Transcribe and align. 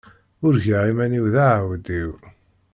Urgaɣ 0.45 0.83
iman-iw 0.91 1.25
d 1.33 1.35
aεewdiw. 1.47 2.11